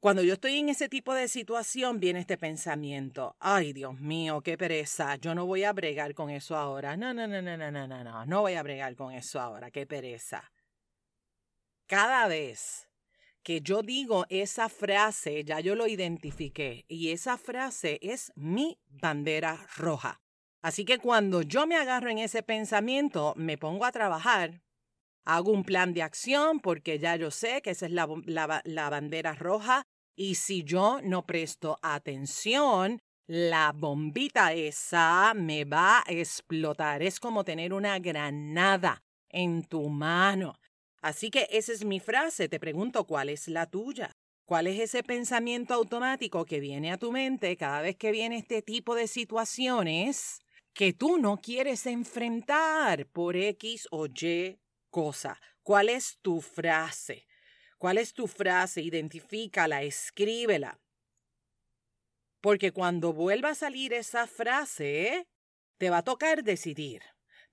Cuando 0.00 0.22
yo 0.22 0.32
estoy 0.32 0.56
en 0.56 0.70
ese 0.70 0.88
tipo 0.88 1.12
de 1.12 1.28
situación, 1.28 2.00
viene 2.00 2.20
este 2.20 2.38
pensamiento. 2.38 3.36
Ay, 3.38 3.74
Dios 3.74 4.00
mío, 4.00 4.40
qué 4.40 4.56
pereza. 4.56 5.16
Yo 5.16 5.34
no 5.34 5.44
voy 5.44 5.64
a 5.64 5.74
bregar 5.74 6.14
con 6.14 6.30
eso 6.30 6.56
ahora. 6.56 6.96
No, 6.96 7.12
no, 7.12 7.26
no, 7.26 7.42
no, 7.42 7.56
no, 7.58 7.70
no, 7.70 7.86
no, 7.86 8.04
no. 8.04 8.24
No 8.24 8.40
voy 8.40 8.54
a 8.54 8.62
bregar 8.62 8.96
con 8.96 9.12
eso 9.12 9.38
ahora. 9.38 9.70
Qué 9.70 9.86
pereza. 9.86 10.50
Cada 11.86 12.28
vez 12.28 12.89
que 13.42 13.60
yo 13.60 13.82
digo 13.82 14.26
esa 14.28 14.68
frase, 14.68 15.44
ya 15.44 15.60
yo 15.60 15.74
lo 15.74 15.86
identifiqué 15.86 16.84
y 16.88 17.10
esa 17.10 17.38
frase 17.38 17.98
es 18.02 18.32
mi 18.36 18.78
bandera 18.88 19.66
roja. 19.76 20.20
Así 20.62 20.84
que 20.84 20.98
cuando 20.98 21.42
yo 21.42 21.66
me 21.66 21.76
agarro 21.76 22.10
en 22.10 22.18
ese 22.18 22.42
pensamiento, 22.42 23.32
me 23.36 23.56
pongo 23.56 23.86
a 23.86 23.92
trabajar, 23.92 24.60
hago 25.24 25.52
un 25.52 25.64
plan 25.64 25.94
de 25.94 26.02
acción 26.02 26.60
porque 26.60 26.98
ya 26.98 27.16
yo 27.16 27.30
sé 27.30 27.62
que 27.62 27.70
esa 27.70 27.86
es 27.86 27.92
la, 27.92 28.08
la, 28.64 28.90
bandera 28.90 29.34
roja 29.34 29.84
y 30.14 30.34
si 30.34 30.64
yo 30.64 31.00
no 31.02 31.24
presto 31.24 31.78
atención, 31.82 33.00
la 33.26 33.72
bombita 33.72 34.52
esa 34.52 35.32
me 35.34 35.64
va 35.64 36.00
a 36.00 36.12
explotar. 36.12 37.02
Es 37.02 37.20
como 37.20 37.44
tener 37.44 37.72
una 37.72 37.98
granada 37.98 39.02
en 39.30 39.62
tu 39.64 39.88
mano. 39.88 40.59
Así 41.00 41.30
que 41.30 41.48
esa 41.50 41.72
es 41.72 41.84
mi 41.84 42.00
frase. 42.00 42.48
Te 42.48 42.60
pregunto 42.60 43.04
cuál 43.06 43.28
es 43.28 43.48
la 43.48 43.66
tuya. 43.66 44.12
¿Cuál 44.44 44.66
es 44.66 44.80
ese 44.80 45.02
pensamiento 45.02 45.74
automático 45.74 46.44
que 46.44 46.60
viene 46.60 46.92
a 46.92 46.98
tu 46.98 47.12
mente 47.12 47.56
cada 47.56 47.82
vez 47.82 47.96
que 47.96 48.10
viene 48.10 48.36
este 48.36 48.62
tipo 48.62 48.94
de 48.94 49.06
situaciones? 49.06 50.40
que 50.72 50.92
tú 50.92 51.18
no 51.18 51.38
quieres 51.38 51.86
enfrentar 51.86 53.06
por 53.06 53.36
X 53.36 53.88
o 53.90 54.06
Y 54.06 54.58
cosa. 54.90 55.40
¿Cuál 55.62 55.88
es 55.88 56.18
tu 56.22 56.40
frase? 56.40 57.26
¿Cuál 57.78 57.98
es 57.98 58.12
tu 58.12 58.26
frase? 58.26 58.82
Identifícala, 58.82 59.82
escríbela. 59.82 60.80
Porque 62.40 62.72
cuando 62.72 63.12
vuelva 63.12 63.50
a 63.50 63.54
salir 63.54 63.92
esa 63.92 64.26
frase, 64.26 65.26
te 65.78 65.90
va 65.90 65.98
a 65.98 66.04
tocar 66.04 66.42
decidir. 66.42 67.02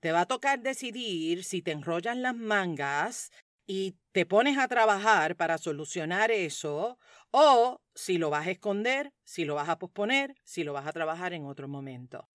Te 0.00 0.12
va 0.12 0.20
a 0.22 0.26
tocar 0.26 0.60
decidir 0.60 1.42
si 1.44 1.60
te 1.60 1.72
enrollan 1.72 2.22
las 2.22 2.36
mangas 2.36 3.30
y 3.66 3.96
te 4.12 4.26
pones 4.26 4.56
a 4.56 4.68
trabajar 4.68 5.36
para 5.36 5.58
solucionar 5.58 6.30
eso 6.30 6.98
o 7.32 7.80
si 7.94 8.16
lo 8.16 8.30
vas 8.30 8.46
a 8.46 8.50
esconder, 8.50 9.12
si 9.24 9.44
lo 9.44 9.56
vas 9.56 9.68
a 9.68 9.78
posponer, 9.78 10.34
si 10.44 10.62
lo 10.62 10.72
vas 10.72 10.86
a 10.86 10.92
trabajar 10.92 11.32
en 11.32 11.44
otro 11.44 11.68
momento. 11.68 12.28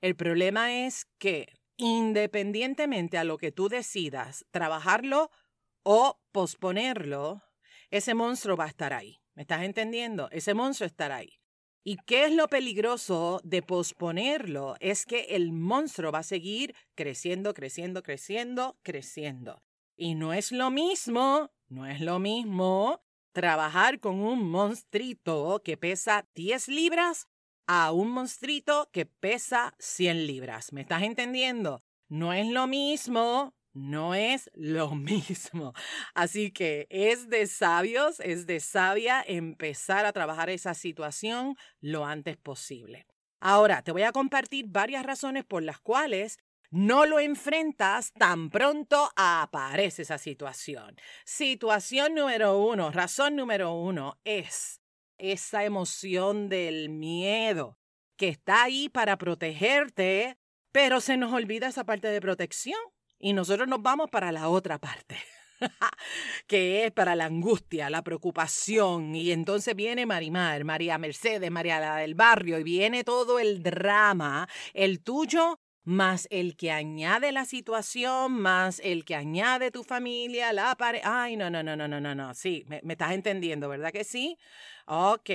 El 0.00 0.14
problema 0.14 0.86
es 0.86 1.06
que 1.18 1.48
independientemente 1.76 3.18
a 3.18 3.24
lo 3.24 3.36
que 3.36 3.52
tú 3.52 3.68
decidas, 3.68 4.46
trabajarlo 4.50 5.30
o 5.82 6.20
posponerlo, 6.32 7.42
ese 7.90 8.14
monstruo 8.14 8.56
va 8.56 8.64
a 8.64 8.68
estar 8.68 8.92
ahí. 8.92 9.18
¿Me 9.34 9.42
estás 9.42 9.62
entendiendo? 9.62 10.28
Ese 10.30 10.54
monstruo 10.54 10.86
estará 10.86 11.16
ahí. 11.16 11.38
¿Y 11.88 11.98
qué 11.98 12.24
es 12.24 12.32
lo 12.32 12.48
peligroso 12.48 13.40
de 13.44 13.62
posponerlo? 13.62 14.74
Es 14.80 15.06
que 15.06 15.36
el 15.36 15.52
monstruo 15.52 16.10
va 16.10 16.18
a 16.18 16.24
seguir 16.24 16.74
creciendo, 16.96 17.54
creciendo, 17.54 18.02
creciendo, 18.02 18.76
creciendo. 18.82 19.62
Y 19.96 20.16
no 20.16 20.32
es 20.32 20.50
lo 20.50 20.72
mismo, 20.72 21.52
no 21.68 21.86
es 21.86 22.00
lo 22.00 22.18
mismo 22.18 23.04
trabajar 23.30 24.00
con 24.00 24.18
un 24.18 24.50
monstruito 24.50 25.62
que 25.64 25.76
pesa 25.76 26.28
10 26.34 26.66
libras 26.66 27.28
a 27.68 27.92
un 27.92 28.10
monstruito 28.10 28.90
que 28.90 29.06
pesa 29.06 29.72
100 29.78 30.26
libras. 30.26 30.72
¿Me 30.72 30.80
estás 30.80 31.04
entendiendo? 31.04 31.84
No 32.08 32.32
es 32.32 32.48
lo 32.48 32.66
mismo, 32.66 33.54
no 33.76 34.14
es 34.14 34.50
lo 34.54 34.90
mismo. 34.94 35.72
Así 36.14 36.50
que 36.50 36.86
es 36.90 37.28
de 37.28 37.46
sabios, 37.46 38.20
es 38.20 38.46
de 38.46 38.60
sabia 38.60 39.22
empezar 39.26 40.06
a 40.06 40.12
trabajar 40.12 40.50
esa 40.50 40.74
situación 40.74 41.56
lo 41.80 42.04
antes 42.04 42.36
posible. 42.36 43.06
Ahora, 43.40 43.82
te 43.82 43.92
voy 43.92 44.02
a 44.02 44.12
compartir 44.12 44.66
varias 44.68 45.04
razones 45.04 45.44
por 45.44 45.62
las 45.62 45.78
cuales 45.78 46.38
no 46.70 47.06
lo 47.06 47.20
enfrentas 47.20 48.12
tan 48.12 48.50
pronto 48.50 49.10
aparece 49.14 50.02
esa 50.02 50.18
situación. 50.18 50.96
Situación 51.24 52.14
número 52.14 52.58
uno, 52.58 52.90
razón 52.90 53.36
número 53.36 53.74
uno 53.74 54.18
es 54.24 54.80
esa 55.18 55.64
emoción 55.64 56.48
del 56.48 56.88
miedo 56.88 57.78
que 58.16 58.28
está 58.28 58.64
ahí 58.64 58.88
para 58.88 59.18
protegerte, 59.18 60.38
pero 60.72 61.00
se 61.00 61.16
nos 61.16 61.32
olvida 61.32 61.68
esa 61.68 61.84
parte 61.84 62.08
de 62.08 62.20
protección 62.20 62.78
y 63.26 63.32
nosotros 63.32 63.66
nos 63.66 63.82
vamos 63.82 64.08
para 64.08 64.30
la 64.30 64.48
otra 64.48 64.78
parte. 64.78 65.16
que 66.46 66.84
es 66.84 66.92
para 66.92 67.16
la 67.16 67.24
angustia, 67.24 67.90
la 67.90 68.02
preocupación, 68.02 69.16
y 69.16 69.32
entonces 69.32 69.74
viene 69.74 70.06
Marimar, 70.06 70.62
María 70.62 70.96
Mercedes, 70.96 71.50
María 71.50 71.80
la 71.80 71.96
del 71.96 72.14
barrio, 72.14 72.56
y 72.60 72.62
viene 72.62 73.02
todo 73.02 73.40
el 73.40 73.64
drama, 73.64 74.48
el 74.74 75.02
tuyo 75.02 75.58
más 75.86 76.26
el 76.32 76.56
que 76.56 76.72
añade 76.72 77.30
la 77.30 77.44
situación, 77.44 78.32
más 78.32 78.80
el 78.82 79.04
que 79.04 79.14
añade 79.14 79.70
tu 79.70 79.84
familia, 79.84 80.52
la 80.52 80.74
pareja. 80.74 81.22
Ay, 81.22 81.36
no, 81.36 81.48
no, 81.48 81.62
no, 81.62 81.76
no, 81.76 81.86
no, 81.86 82.00
no, 82.00 82.14
no. 82.14 82.34
Sí, 82.34 82.64
me, 82.66 82.80
me, 82.82 82.94
estás 82.94 83.12
entendiendo, 83.12 83.68
¿verdad 83.68 83.92
que 83.92 84.02
sí? 84.02 84.36
Ok. 84.86 85.30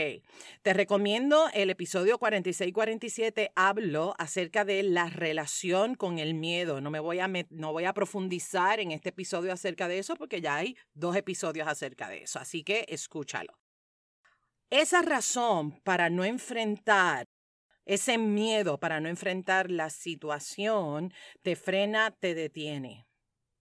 Te 0.61 0.73
recomiendo 0.73 1.47
el 1.53 1.69
episodio 1.69 2.19
46-47. 2.19 3.51
Hablo 3.55 4.13
acerca 4.17 4.65
de 4.65 4.83
la 4.83 5.09
relación 5.09 5.95
con 5.95 6.19
el 6.19 6.33
miedo. 6.33 6.81
No 6.81 6.91
me 6.91 6.99
voy 6.99 7.19
a, 7.19 7.29
no 7.49 7.71
voy 7.71 7.85
a 7.85 7.93
profundizar 7.93 8.81
en 8.81 8.91
este 8.91 9.09
episodio 9.09 9.53
acerca 9.53 9.87
de 9.87 9.99
eso 9.99 10.15
porque 10.15 10.41
ya 10.41 10.57
hay 10.57 10.75
dos 10.93 11.15
episodios 11.15 11.69
acerca 11.69 12.09
de 12.09 12.23
eso. 12.23 12.39
Así 12.39 12.63
que 12.63 12.85
escúchalo. 12.89 13.57
Esa 14.69 15.01
razón 15.01 15.79
para 15.83 16.09
no 16.09 16.25
enfrentar 16.25 17.27
ese 17.93 18.17
miedo 18.17 18.79
para 18.79 19.01
no 19.01 19.09
enfrentar 19.09 19.69
la 19.69 19.89
situación 19.89 21.13
te 21.41 21.57
frena, 21.57 22.11
te 22.11 22.33
detiene 22.33 23.05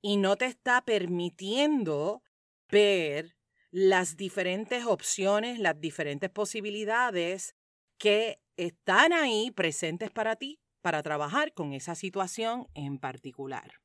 y 0.01 0.19
no 0.19 0.37
te 0.37 0.45
está 0.45 0.85
permitiendo 0.85 2.23
ver 2.69 3.37
las 3.73 4.17
diferentes 4.17 4.85
opciones, 4.87 5.59
las 5.59 5.81
diferentes 5.81 6.31
posibilidades 6.31 7.57
que 7.99 8.41
están 8.57 9.13
ahí 9.13 9.51
presentes 9.51 10.13
para 10.13 10.37
ti 10.37 10.61
para 10.81 11.03
trabajar 11.03 11.53
con 11.53 11.73
esa 11.73 11.97
situación 11.97 12.69
en 12.75 12.99
particular. 13.01 13.81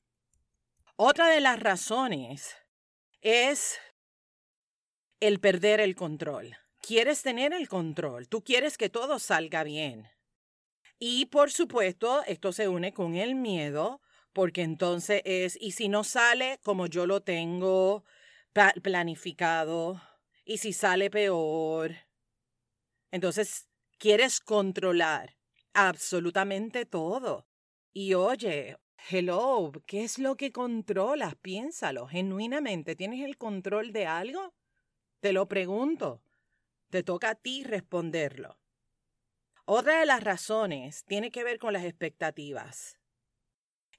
Otra 0.96 1.28
de 1.28 1.42
las 1.42 1.60
razones 1.60 2.56
es 3.22 3.80
el 5.20 5.40
perder 5.40 5.80
el 5.80 5.96
control. 5.96 6.56
Quieres 6.82 7.24
tener 7.24 7.52
el 7.52 7.68
control, 7.68 8.30
tú 8.30 8.44
quieres 8.44 8.78
que 8.78 8.90
todo 8.92 9.18
salga 9.18 9.64
bien. 9.64 10.15
Y 11.00 11.26
por 11.28 11.52
supuesto, 11.52 12.24
esto 12.26 12.52
se 12.54 12.68
une 12.68 12.94
con 12.94 13.16
el 13.16 13.36
miedo, 13.36 14.02
porque 14.34 14.62
entonces 14.62 15.22
es, 15.26 15.58
¿y 15.60 15.72
si 15.72 15.90
no 15.90 16.04
sale 16.04 16.60
como 16.64 16.88
yo 16.88 17.06
lo 17.06 17.22
tengo 17.22 18.04
planificado? 18.82 20.02
¿Y 20.46 20.58
si 20.58 20.74
sale 20.74 21.10
peor? 21.10 21.96
Entonces, 23.12 23.68
quieres 23.98 24.40
controlar 24.40 25.36
absolutamente 25.74 26.86
todo. 26.86 27.48
Y 27.94 28.14
oye, 28.14 28.78
hello, 29.10 29.72
¿qué 29.86 30.04
es 30.04 30.20
lo 30.20 30.36
que 30.36 30.52
controlas? 30.52 31.36
Piénsalo, 31.36 32.08
genuinamente, 32.08 32.96
¿tienes 32.96 33.24
el 33.24 33.38
control 33.38 33.92
de 33.92 34.06
algo? 34.06 34.54
Te 35.22 35.34
lo 35.34 35.48
pregunto. 35.48 36.22
Te 36.90 37.04
toca 37.04 37.32
a 37.32 37.36
ti 37.36 37.64
responderlo. 37.64 38.58
Otra 39.68 40.00
de 40.00 40.06
las 40.08 40.24
razones 40.24 41.06
tiene 41.06 41.30
que 41.32 41.44
ver 41.44 41.60
con 41.60 41.74
las 41.74 41.86
expectativas. 41.86 42.98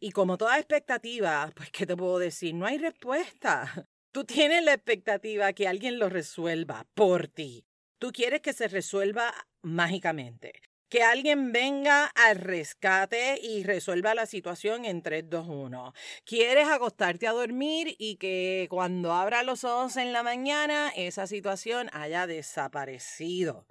Y 0.00 0.10
como 0.12 0.36
toda 0.36 0.58
expectativa, 0.58 1.50
pues, 1.54 1.70
¿qué 1.70 1.86
te 1.86 1.96
puedo 1.96 2.18
decir? 2.18 2.54
No 2.54 2.66
hay 2.66 2.78
respuesta. 2.78 3.88
Tú 4.12 4.24
tienes 4.24 4.62
la 4.64 4.74
expectativa 4.74 5.52
que 5.52 5.68
alguien 5.68 5.98
lo 5.98 6.08
resuelva 6.08 6.86
por 6.94 7.28
ti. 7.28 7.66
Tú 7.98 8.12
quieres 8.12 8.40
que 8.40 8.52
se 8.52 8.68
resuelva 8.68 9.32
mágicamente. 9.62 10.52
que 10.88 11.02
alguien 11.02 11.52
venga 11.52 12.06
al 12.06 12.36
rescate 12.36 13.38
y 13.42 13.64
resuelva 13.64 14.14
la 14.14 14.26
situación 14.26 14.84
en 14.84 15.02
3, 15.02 15.28
2, 15.28 15.46
1. 15.48 15.92
Quieres 16.24 16.68
acostarte 16.68 17.26
a 17.26 17.32
dormir 17.32 17.96
y 17.98 18.16
que 18.16 18.68
cuando 18.70 19.12
abra 19.12 19.42
los 19.42 19.64
ojos 19.64 19.96
en 19.96 20.12
la 20.12 20.22
mañana 20.22 20.92
esa 20.96 21.26
situación 21.26 21.90
haya 21.92 22.26
desaparecido. 22.28 23.66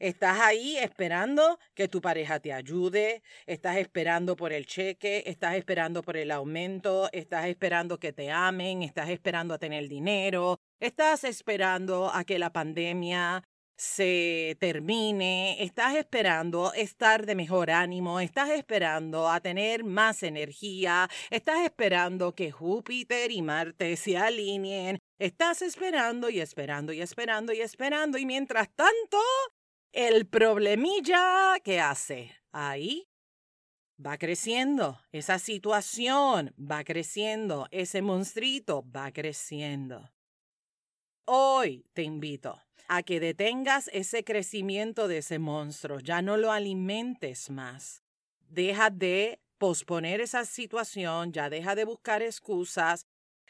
Estás 0.00 0.40
ahí 0.40 0.78
esperando 0.78 1.58
que 1.74 1.86
tu 1.86 2.00
pareja 2.00 2.40
te 2.40 2.54
ayude, 2.54 3.22
estás 3.44 3.76
esperando 3.76 4.34
por 4.34 4.50
el 4.50 4.64
cheque, 4.64 5.24
estás 5.26 5.56
esperando 5.56 6.00
por 6.00 6.16
el 6.16 6.30
aumento, 6.30 7.10
estás 7.12 7.44
esperando 7.44 7.98
que 8.00 8.14
te 8.14 8.30
amen, 8.30 8.82
estás 8.82 9.10
esperando 9.10 9.52
a 9.52 9.58
tener 9.58 9.88
dinero, 9.88 10.58
estás 10.80 11.24
esperando 11.24 12.10
a 12.10 12.24
que 12.24 12.38
la 12.38 12.50
pandemia 12.50 13.44
se 13.76 14.56
termine, 14.58 15.62
estás 15.62 15.94
esperando 15.96 16.72
estar 16.72 17.26
de 17.26 17.34
mejor 17.34 17.70
ánimo, 17.70 18.20
estás 18.20 18.48
esperando 18.50 19.28
a 19.28 19.40
tener 19.40 19.84
más 19.84 20.22
energía, 20.22 21.10
estás 21.28 21.60
esperando 21.62 22.34
que 22.34 22.50
Júpiter 22.50 23.30
y 23.30 23.42
Marte 23.42 23.98
se 23.98 24.16
alineen, 24.16 24.98
estás 25.18 25.60
esperando 25.60 26.30
y 26.30 26.40
esperando 26.40 26.94
y 26.94 27.02
esperando 27.02 27.52
y 27.52 27.60
esperando 27.60 28.16
y 28.16 28.24
mientras 28.24 28.70
tanto 28.74 29.18
el 29.92 30.26
problemilla 30.26 31.56
que 31.64 31.80
hace 31.80 32.32
ahí 32.52 33.08
va 34.04 34.16
creciendo, 34.18 34.98
esa 35.12 35.38
situación 35.38 36.54
va 36.58 36.84
creciendo, 36.84 37.68
ese 37.70 38.02
monstruito 38.02 38.84
va 38.90 39.12
creciendo. 39.12 40.10
Hoy 41.26 41.84
te 41.92 42.02
invito 42.02 42.60
a 42.88 43.02
que 43.02 43.20
detengas 43.20 43.88
ese 43.92 44.24
crecimiento 44.24 45.06
de 45.06 45.18
ese 45.18 45.38
monstruo, 45.38 46.00
ya 46.00 46.22
no 46.22 46.36
lo 46.36 46.50
alimentes 46.50 47.50
más. 47.50 48.02
Deja 48.48 48.90
de 48.90 49.40
posponer 49.58 50.20
esa 50.20 50.44
situación, 50.44 51.32
ya 51.32 51.50
deja 51.50 51.74
de 51.74 51.84
buscar 51.84 52.22
excusas 52.22 53.06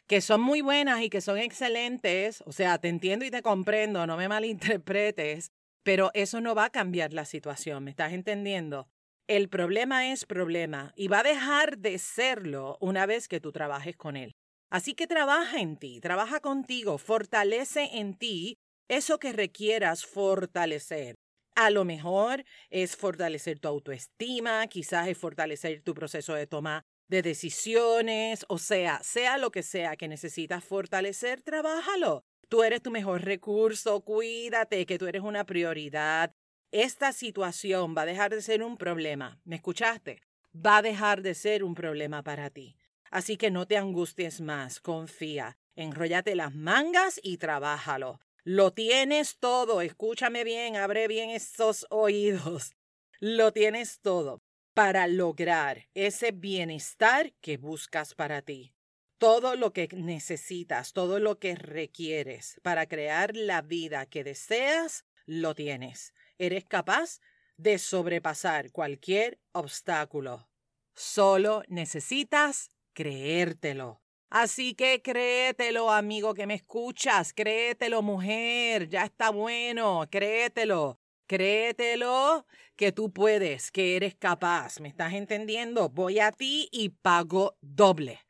que 0.07 0.21
son 0.21 0.41
muy 0.41 0.61
buenas 0.61 1.01
y 1.03 1.09
que 1.09 1.21
son 1.21 1.39
excelentes, 1.39 2.43
o 2.45 2.51
sea, 2.51 2.79
te 2.79 2.89
entiendo 2.89 3.25
y 3.25 3.31
te 3.31 3.43
comprendo, 3.43 4.07
no 4.09 4.17
me 4.17 4.29
malinterpretes, 4.29 5.53
pero 5.83 6.11
eso 6.15 6.41
no 6.41 6.55
va 6.55 6.67
a 6.67 6.71
cambiar 6.71 7.13
la 7.13 7.25
situación, 7.25 7.85
¿me 7.85 7.91
estás 7.91 8.13
entendiendo? 8.13 8.89
El 9.27 9.49
problema 9.49 10.11
es 10.11 10.25
problema 10.25 10.93
y 10.97 11.09
va 11.09 11.21
a 11.21 11.25
dejar 11.25 11.79
de 11.79 11.99
serlo 11.99 12.77
una 12.81 13.07
vez 13.07 13.29
que 13.29 13.41
tú 13.41 13.53
trabajes 13.53 13.97
con 13.97 14.17
él. 14.17 14.33
Así 14.71 14.95
que 14.95 15.07
trabaja 15.07 15.61
en 15.61 15.77
ti, 15.77 16.01
trabaja 16.01 16.41
contigo, 16.41 16.99
fortalece 16.99 17.91
en 17.99 18.15
ti 18.15 18.59
eso 18.89 19.19
que 19.19 19.33
requieras 19.33 20.05
fortalecer. 20.05 21.15
A 21.57 21.71
lo 21.71 21.85
mejor 21.85 22.45
es 22.71 22.97
fortalecer 22.97 23.59
tu 23.59 23.69
autoestima, 23.69 24.67
quizás 24.69 25.09
es 25.09 25.19
fortalecer 25.19 25.83
tu 25.83 25.95
proceso 25.95 26.35
de 26.35 26.47
toma 26.47 26.83
de 27.09 27.23
decisiones, 27.23 28.47
o 28.49 28.59
sea, 28.59 29.01
sea 29.03 29.37
lo 29.37 29.51
que 29.51 29.65
sea 29.65 29.97
que 29.97 30.07
necesitas 30.07 30.65
fortalecer, 30.65 31.43
trabájalo. 31.43 32.23
Tú 32.51 32.65
eres 32.65 32.83
tu 32.83 32.91
mejor 32.91 33.23
recurso, 33.23 34.01
cuídate, 34.01 34.85
que 34.85 34.99
tú 34.99 35.07
eres 35.07 35.23
una 35.23 35.47
prioridad. 35.47 36.35
Esta 36.73 37.13
situación 37.13 37.95
va 37.97 38.03
a 38.03 38.07
dejar 38.07 38.33
de 38.33 38.43
ser 38.43 38.65
un 38.65 38.77
problema. 38.77 39.41
¿Me 39.45 39.55
escuchaste? 39.55 40.21
Va 40.55 40.79
a 40.79 40.83
dejar 40.83 41.23
de 41.23 41.37
ser 41.37 41.63
un 41.63 41.77
problema 41.77 42.25
para 42.25 42.51
ti. 42.51 42.77
Así 43.09 43.37
que 43.37 43.53
no 43.53 43.69
te 43.69 43.77
angusties 43.77 44.41
más, 44.41 44.81
confía, 44.81 45.59
enróllate 45.77 46.35
las 46.35 46.53
mangas 46.53 47.21
y 47.23 47.37
trabájalo. 47.37 48.19
Lo 48.43 48.73
tienes 48.73 49.39
todo, 49.39 49.81
escúchame 49.81 50.43
bien, 50.43 50.75
abre 50.75 51.07
bien 51.07 51.31
esos 51.31 51.87
oídos. 51.89 52.73
Lo 53.21 53.53
tienes 53.53 54.01
todo 54.01 54.43
para 54.75 55.07
lograr 55.07 55.87
ese 55.95 56.33
bienestar 56.33 57.33
que 57.41 57.59
buscas 57.59 58.17
para 58.17 58.43
ti 58.43 58.73
todo 59.21 59.55
lo 59.55 59.75
que 59.75 59.87
necesitas, 59.93 60.95
todo 60.95 61.21
lo 61.21 61.39
que 61.39 61.55
requieres 61.55 62.59
para 62.63 62.87
crear 62.87 63.37
la 63.37 63.61
vida 63.61 64.07
que 64.07 64.25
deseas, 64.25 65.05
lo 65.27 65.55
tienes. 65.55 66.15
Eres 66.39 66.65
capaz 66.65 67.21
de 67.59 67.79
sobrepasar 67.79 68.73
cualquier 68.73 69.39
obstáculo. 69.53 70.49
Solo 70.95 71.63
necesitas 71.69 72.71
creértelo. 72.95 74.01
Así 74.31 74.75
que 74.75 75.03
créetelo, 75.03 75.91
amigo 75.91 76.33
que 76.33 76.47
me 76.47 76.55
escuchas, 76.55 77.35
créetelo, 77.35 78.01
mujer, 78.01 78.89
ya 78.89 79.05
está 79.05 79.29
bueno, 79.29 80.07
créetelo. 80.11 80.99
Créetelo 81.27 82.47
que 82.75 82.91
tú 82.91 83.13
puedes, 83.13 83.71
que 83.71 83.97
eres 83.97 84.15
capaz. 84.15 84.81
¿Me 84.81 84.89
estás 84.89 85.13
entendiendo? 85.13 85.91
Voy 85.91 86.21
a 86.21 86.33
ti 86.33 86.71
y 86.73 86.89
pago 86.89 87.59
doble. 87.61 88.21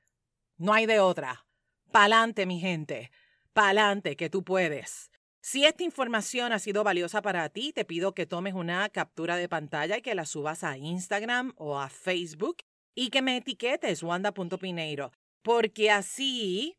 No 0.61 0.75
hay 0.75 0.85
de 0.85 1.01
otra. 1.01 1.47
Pa'lante, 1.91 2.45
mi 2.45 2.61
gente. 2.61 3.11
Pa'lante, 3.55 4.15
que 4.15 4.29
tú 4.29 4.45
puedes. 4.45 5.11
Si 5.41 5.65
esta 5.65 5.85
información 5.85 6.53
ha 6.53 6.59
sido 6.59 6.85
valiosa 6.85 7.23
para 7.23 7.49
ti, 7.49 7.73
te 7.73 7.87
pido 7.87 8.13
que 8.13 8.27
tomes 8.27 8.53
una 8.53 8.87
captura 8.91 9.37
de 9.37 9.49
pantalla 9.49 9.97
y 9.97 10.03
que 10.03 10.15
la 10.15 10.27
subas 10.27 10.63
a 10.63 10.77
Instagram 10.77 11.55
o 11.57 11.79
a 11.79 11.89
Facebook 11.89 12.59
y 12.95 13.09
que 13.09 13.23
me 13.23 13.39
etiquetes 13.39 14.03
wanda.pineiro, 14.03 15.13
porque 15.41 15.91
así 15.91 16.77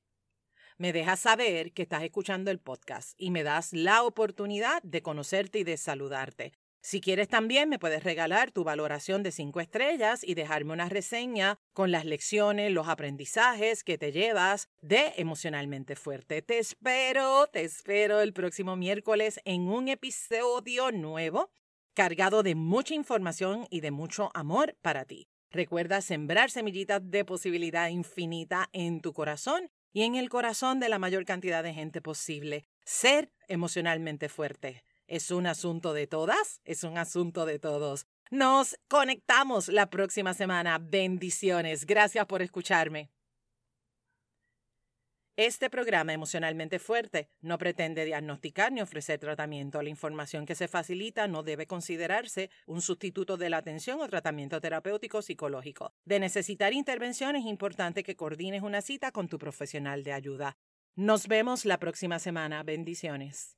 me 0.77 0.93
dejas 0.93 1.21
saber 1.21 1.73
que 1.73 1.81
estás 1.81 2.03
escuchando 2.03 2.51
el 2.51 2.59
podcast 2.59 3.15
y 3.17 3.31
me 3.31 3.41
das 3.41 3.73
la 3.73 4.03
oportunidad 4.03 4.83
de 4.83 5.01
conocerte 5.01 5.57
y 5.57 5.63
de 5.63 5.77
saludarte. 5.77 6.53
Si 6.83 6.99
quieres 6.99 7.27
también 7.27 7.69
me 7.69 7.77
puedes 7.77 8.03
regalar 8.03 8.51
tu 8.51 8.63
valoración 8.63 9.21
de 9.21 9.31
cinco 9.31 9.61
estrellas 9.61 10.23
y 10.23 10.33
dejarme 10.33 10.73
una 10.73 10.89
reseña 10.89 11.59
con 11.73 11.91
las 11.91 12.05
lecciones, 12.05 12.71
los 12.71 12.87
aprendizajes 12.87 13.83
que 13.83 13.99
te 13.99 14.11
llevas 14.11 14.67
de 14.81 15.13
emocionalmente 15.17 15.95
fuerte. 15.95 16.41
Te 16.41 16.57
espero, 16.57 17.45
te 17.53 17.63
espero 17.63 18.19
el 18.21 18.33
próximo 18.33 18.75
miércoles 18.75 19.39
en 19.45 19.67
un 19.67 19.89
episodio 19.89 20.91
nuevo 20.91 21.51
cargado 21.93 22.41
de 22.41 22.55
mucha 22.55 22.95
información 22.95 23.67
y 23.69 23.81
de 23.81 23.91
mucho 23.91 24.31
amor 24.33 24.75
para 24.81 25.05
ti. 25.05 25.27
Recuerda 25.51 26.01
sembrar 26.01 26.49
semillitas 26.49 27.01
de 27.03 27.25
posibilidad 27.25 27.89
infinita 27.89 28.69
en 28.73 29.01
tu 29.01 29.13
corazón 29.13 29.69
y 29.93 30.01
en 30.03 30.15
el 30.15 30.29
corazón 30.29 30.79
de 30.79 30.89
la 30.89 30.97
mayor 30.97 31.25
cantidad 31.25 31.61
de 31.61 31.75
gente 31.75 32.01
posible. 32.01 32.65
Ser 32.85 33.31
emocionalmente 33.47 34.29
fuerte. 34.29 34.83
Es 35.11 35.29
un 35.29 35.45
asunto 35.45 35.91
de 35.91 36.07
todas, 36.07 36.61
es 36.63 36.85
un 36.85 36.97
asunto 36.97 37.45
de 37.45 37.59
todos. 37.59 38.07
Nos 38.29 38.79
conectamos 38.87 39.67
la 39.67 39.89
próxima 39.89 40.33
semana. 40.33 40.77
Bendiciones. 40.79 41.85
Gracias 41.85 42.25
por 42.27 42.41
escucharme. 42.41 43.11
Este 45.35 45.69
programa 45.69 46.13
emocionalmente 46.13 46.79
fuerte 46.79 47.27
no 47.41 47.57
pretende 47.57 48.05
diagnosticar 48.05 48.71
ni 48.71 48.79
ofrecer 48.79 49.19
tratamiento. 49.19 49.81
La 49.81 49.89
información 49.89 50.45
que 50.45 50.55
se 50.55 50.69
facilita 50.69 51.27
no 51.27 51.43
debe 51.43 51.67
considerarse 51.67 52.49
un 52.65 52.81
sustituto 52.81 53.35
de 53.35 53.49
la 53.49 53.57
atención 53.57 53.99
o 53.99 54.07
tratamiento 54.07 54.61
terapéutico 54.61 55.21
psicológico. 55.21 55.91
De 56.05 56.21
necesitar 56.21 56.71
intervención 56.71 57.35
es 57.35 57.45
importante 57.45 58.03
que 58.03 58.15
coordines 58.15 58.63
una 58.63 58.81
cita 58.81 59.11
con 59.11 59.27
tu 59.27 59.37
profesional 59.37 60.03
de 60.03 60.13
ayuda. 60.13 60.55
Nos 60.95 61.27
vemos 61.27 61.65
la 61.65 61.79
próxima 61.79 62.17
semana. 62.17 62.63
Bendiciones. 62.63 63.57